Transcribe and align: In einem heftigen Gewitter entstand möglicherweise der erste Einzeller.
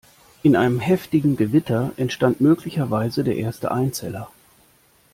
In 0.41 0.55
einem 0.55 0.79
heftigen 0.79 1.37
Gewitter 1.37 1.91
entstand 1.95 2.41
möglicherweise 2.41 3.23
der 3.23 3.35
erste 3.35 3.69
Einzeller. 3.69 4.31